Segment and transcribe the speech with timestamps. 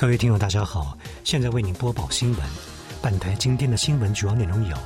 [0.00, 2.46] 各位听友，大家好，现在为您播报新闻。
[3.02, 4.76] 本台今天的新闻主要内容有：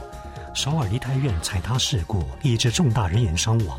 [0.55, 3.79] 首尔梨泰院踩踏事故，导致重大人员伤亡；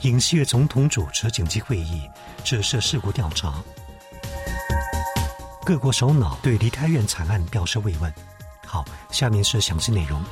[0.00, 2.08] 尹锡悦总统主持紧急会议，
[2.42, 3.62] 指示事故调查；
[5.62, 8.10] 各国首脑对梨泰院惨案表示慰问。
[8.64, 10.24] 好，下面是详细内容。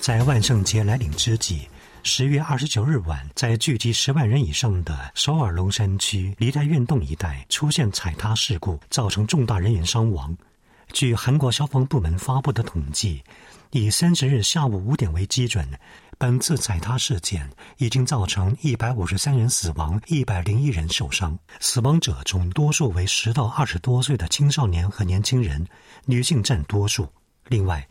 [0.00, 1.68] 在万圣节来临之际。
[2.06, 10.36] 十月二十九日晚，在聚集十万人以上的首尔龙山区梨泰院洞一带出现踩踏事故，造成重大人员伤亡。
[10.92, 13.24] 据韩国消防部门发布的统计，
[13.70, 15.66] 以三十日下午五点为基准，
[16.18, 21.36] 本次踩踏事件已经造成一百五十三人死亡，一百零一人受伤。
[21.58, 25.66] 死亡者中，多数为十到二十多岁的青少年和年轻人，
[26.04, 27.10] 女性占多数。
[27.48, 27.86] 另外，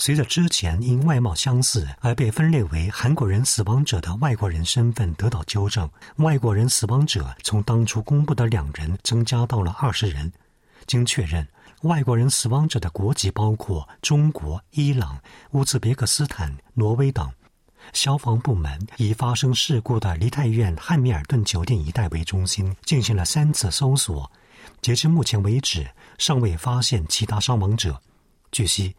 [0.00, 10.32] 随着之前因外貌相似而被分类为韩国人死亡者的外国人身份得到纠正，外国人死亡者从当初公布的两人增加到了二十人。
[10.86, 11.46] 经确认，
[11.82, 17.30] 外国人死亡者的国籍包括中国、伊朗、乌兹别克斯坦、挪威等。
[17.92, 24.32] 消防部门以发生事故的梨泰院汉密尔顿酒店一带为中心，进行了三次搜索。
[24.80, 25.86] 截至目前为止，
[26.16, 28.00] 尚未发现其他伤亡者。
[28.50, 28.96] 据悉。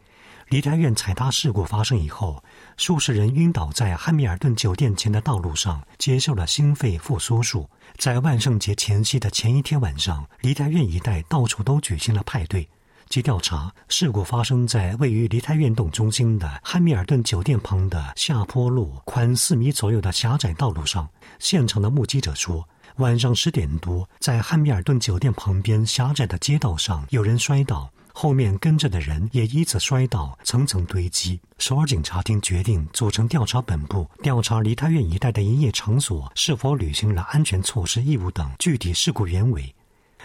[0.52, 2.44] 梨泰院踩踏事故发生以后，
[2.76, 7.66] 数十人晕倒在汉密尔顿酒店前的道路上，接受了心肺复苏术。
[7.96, 12.68] 在万圣节前夕的前一天晚上，梨泰院一带到处都举行了派对。
[13.08, 21.08] 据调查，事故发生在位于梨泰院动中心的汉密尔顿酒店旁的下坡路宽四米左右的狭窄道路上。
[21.38, 27.90] 现场的目击者说，晚上十点多，在汉密尔顿酒店旁边狭窄的街道上，有人摔倒。
[28.12, 31.40] 后面跟着的人也依次摔倒，层层堆积。
[31.58, 39.74] 首尔警察厅决定组成调查本部，调查梨泰院一带的营业场所是否履行了安全措施义务等具体事故原委。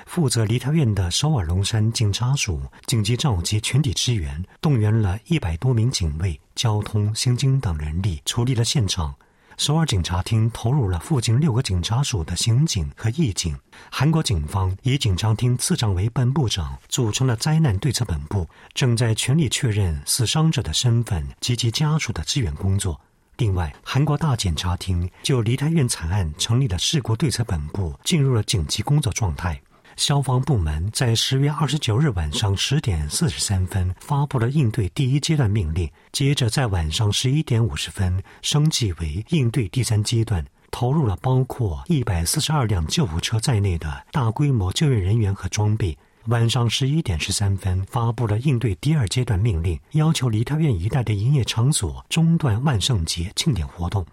[0.06, 9.16] 负责梨泰院的首尔龙山警察署紧急召集全体支援，动员了一百多名警卫、交通、刑警等人力，处理了现场。
[9.58, 13.58] 首尔警察厅投入了附近六个警察署的刑警和义警。
[13.92, 23.02] 韩国警方以警察厅次长为本部长，组成了灾难对策本部，正在全力确认死伤者的身份及其家属的支援工作。
[23.38, 29.60] 另外，韩国大检察厅就梨泰院惨案成立了事故对策本部，进入了紧急工作状态。
[29.98, 45.98] 消防部门在十月二十九日晚上十点四十三分发布了应对第一阶段命令，接着在晚上十一点五十分升级为应对第三阶段，投入了包括一百四十二辆救护车在内的大规模救援人员和装备。
[46.28, 54.06] 晚上十一点十三分发布了应对第二阶段命令，要求梨泰院一带的营业场所中断万圣节庆典活动。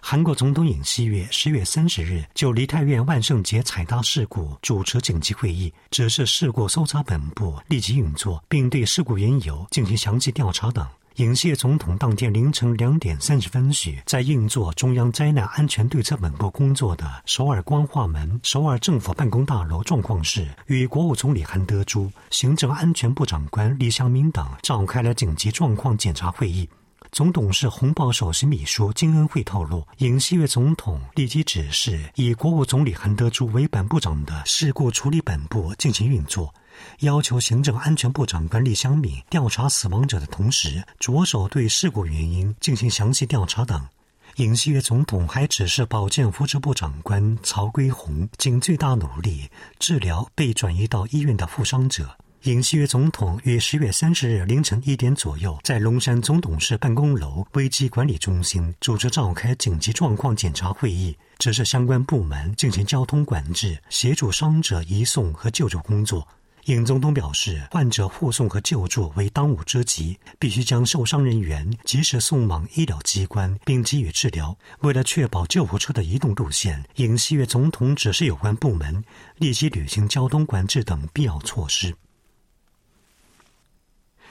[0.00, 10.86] 韩国总统尹锡悦十月三十日就梨泰院万圣节踩踏事故主持紧急会议，指示事故搜查本部立即运作，并对事故缘由进行详细调查等。
[11.16, 26.68] 尹锡悦总统当天凌晨两点三十分许，在运作中央灾难安全对策本部工作的首尔光化门首尔政府办公大楼状况室，与国务总理韩德洙、行政安全部长官李祥民等召开了紧急状况检查会议。
[27.16, 36.54] 总董事红报首席秘书金恩惠透露，尹锡悦总统立即指示以国务总理韩德洙为本部长的事故处理本部进行运作，
[36.98, 43.82] 要求行政安全部长官李祥敏调查死亡者的同时，着手对事故原因进行详细调查等。
[44.34, 52.18] 尹锡悦总统还指示保健福祉部长官曹圭宏尽最大努力治疗被转移到医院的负伤者。
[52.46, 66.24] 尹锡悦总统于十月三十日凌晨一点左右，在龙山总董事办公楼危机管理中心组织召开紧急状况检查会议，指示相关部门进行交通管制，协助伤者移送和救助工作。
[66.66, 74.56] 尹总统表示，患者护送和救助为当务之急，必须将受伤人员及时送往医疗机关并给予治疗。
[74.82, 79.02] 为了确保救护车的移动路线，尹锡悦总统指示有关部门
[79.38, 81.92] 立即履行交通管制等必要措施。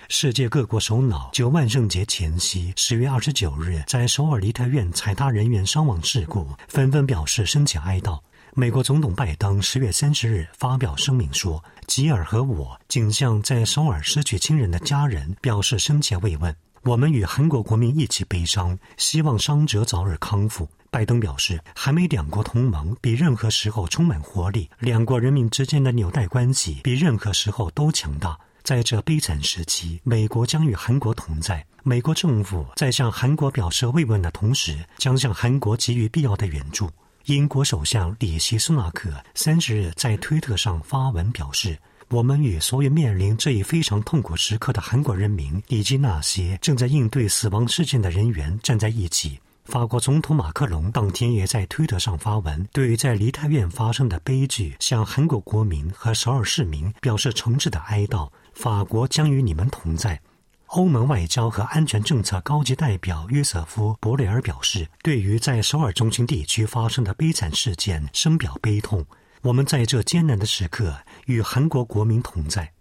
[0.07, 8.19] 世界各国首脑就万圣节前夕十月二十九日在首尔梨泰院踩踏人员伤亡事故纷纷表示深切哀悼。
[8.53, 16.55] 美国总统拜登十月三十日发表声明说：“吉尔和我仅向在首尔失去亲人的家人表示深切慰问。
[16.83, 31.63] 我们与韩国国民一起悲伤，希望伤者早日康复。”拜登表示：“韩美两国同盟比任何时候充满活力，两国人民之间的纽带关系比任何时候都强大。”在这悲惨时期，美国将与韩国同在。
[31.83, 36.89] 美国政府在向韩国表示慰问的同时，将向韩国给予必要的援助。
[37.25, 41.77] 英国首相里希·苏纳克三十日在推特上发文表示
[42.09, 58.29] ：“我们与所有面临这一非常痛苦时刻的韩国人民，以及那些正在应对死亡事件的人员站在一起。”法国总统马克龙当天也在推特上发文，对于在梨泰院发生的悲剧向韩国国民和首尔市民表示诚挚的哀悼。
[58.55, 60.19] 法国将与你们同在。
[60.67, 69.05] 欧盟外交和安全政策高级代表约瑟夫·博雷尔表示：“对于在首尔中心地区发生的悲惨事件，深表悲痛。
[69.43, 70.97] 我们在这艰难的时刻
[71.27, 72.71] 与韩国国民同在。”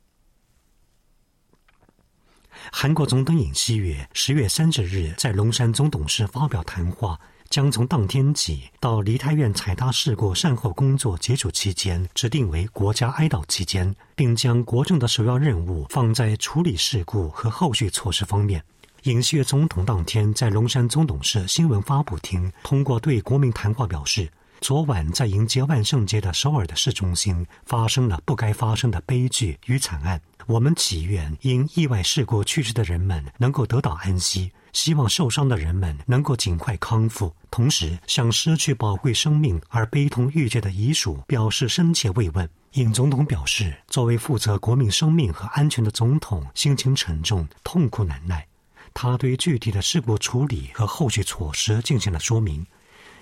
[2.72, 7.20] 韩国总统尹锡悦十月三十日在龙山总董事发表谈话。
[7.54, 18.60] 将从当天起到梨泰院踩踏事故善后工作结束期间指定为国家哀悼期间，并将国政的首要任务放在处理事故和后续措施方面。
[19.04, 24.28] 尹锡悦总统当天在龙山总董事新闻发布厅通过对国民谈话表示，
[24.60, 30.20] 昨晚在迎接万圣节的首尔的市中心发生了不该发生的悲剧与惨案。
[30.46, 34.50] 我们祈愿因意外事故去世的人们能够得到安息。
[34.74, 42.46] 希望受伤的人们能够尽快康复，同时向失去宝贵生命而悲痛欲绝的遗属表示深切慰问。
[42.72, 48.46] 尹总统表示，作为负责国民生命和安全的总统，心情沉重、痛苦难耐。
[48.92, 52.66] 他对具体的事故处理和后续措施进行了说明。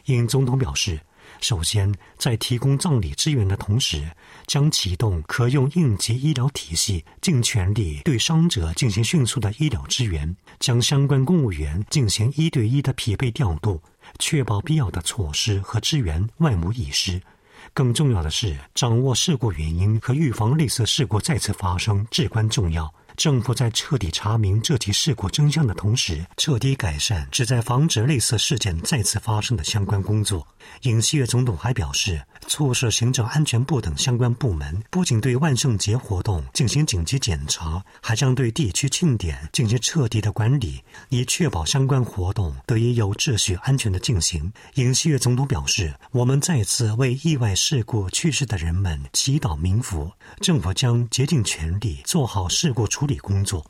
[0.07, 0.99] 尹总统表示。
[1.41, 4.09] 首先，在提供葬礼支援的同时，
[4.47, 13.81] 将启动可用应急医疗体系，尽全力对伤者进行迅速的医疗支援，将相关公务员进行一对一的匹配调度，
[14.19, 17.21] 确保必要的措施和支援万无一失。
[17.75, 22.93] 更重要的是，掌握事故原因和预防类似事故再次发生至关重要。
[23.23, 30.45] 政府在彻底查明这起事故真相的同时，彻底改善旨在防止类似事件再次发生的相关工作。
[30.83, 44.53] 尹锡悦总统还表示，促使行政安全部等相关部门不仅对万圣节活动进行紧急检查，还将对地区庆典进行彻底的管理，以确保相关活动得以有秩序、安全的进行。
[44.75, 50.11] 尹锡悦总统表示：“我们再次为意外事故去世的人们祈祷冥福，
[50.41, 53.65] 政府将竭尽全力做好事故处。”理理工作。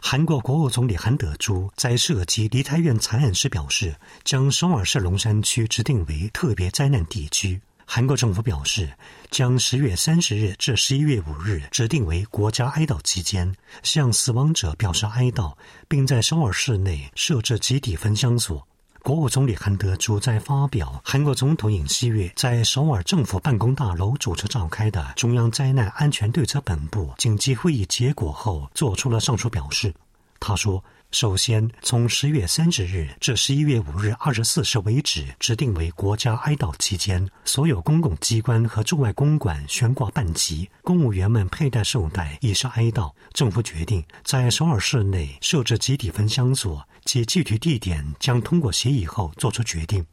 [0.00, 3.94] 韩国国务总理韩德洙在涉及梨泰院惨案时表示，
[4.24, 7.60] 将首尔市龙山区指定为特别灾难地区。
[7.88, 8.92] 韩国政府表示，
[9.30, 15.56] 将十月三十日至十一月五日指定为国家哀悼期间，向死亡者表示哀悼，
[15.88, 18.66] 并在首尔市内设置集体焚香所。
[19.06, 29.94] 国务总理韩德洙在发表韩国总统尹锡悦在首尔政府办公大楼主持召开的中央灾难安全对策本部紧急会议结果后，做出了上述表示。
[30.40, 30.82] 他说
[31.12, 43.10] ：“首先，从十月三十日至十一月五日二十四时为止，指定为国家哀悼期间，所有公共机关和驻外公馆悬挂半旗，公务员们佩戴绶带，以示哀悼。
[43.32, 50.04] 政府决定在首尔市内设置集体焚香所。”其具体地点将通过协议后做出决定。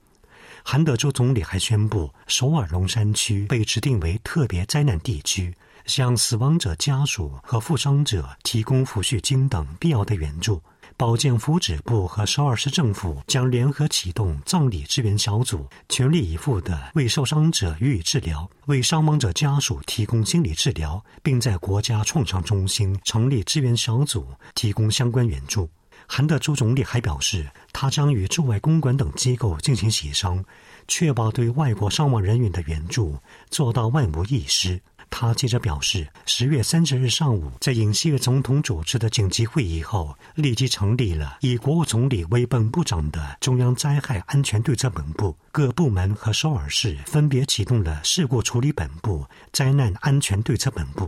[0.64, 5.52] 韩德洙总理还宣布，首尔龙山区被指定为特别灾难地区，
[5.88, 10.62] 向死亡者家属和负伤者提供抚恤金等必要的援助。
[10.96, 25.70] 保健福祉部和首尔市政府将联合启动葬礼支援小组，全力以赴地为受伤者予以治疗，为伤亡者家属提供心理治疗，并在国家创伤中心成立支援小组，提供相关援助。
[26.06, 30.44] 韩德洙总理还表示，他将与驻外公馆等机构进行协商，
[30.88, 33.18] 确保对外国伤亡人员的援助
[33.50, 34.80] 做到万无一失。
[35.16, 51.08] 他接着表示，十月三十日上午，在尹锡悦总统主持的紧急会议后，立即成立了以国务总理为本部长的中央灾害安全对策本部，各部门和首尔市分别启动了事故处理本部、灾难安全对策本部。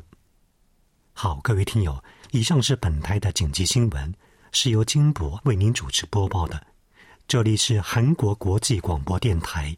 [1.12, 4.14] 好，各位听友，以上是本台的紧急新闻。
[4.52, 6.64] 是由金博为您主持播报的，
[7.28, 9.76] 这里是韩国国际广播电台。